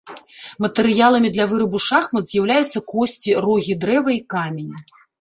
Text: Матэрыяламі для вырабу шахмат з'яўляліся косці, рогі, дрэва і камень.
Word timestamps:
Матэрыяламі 0.63 1.29
для 1.35 1.45
вырабу 1.51 1.83
шахмат 1.89 2.23
з'яўляліся 2.31 2.85
косці, 2.91 3.39
рогі, 3.49 3.81
дрэва 3.85 4.11
і 4.21 4.23
камень. 4.37 4.73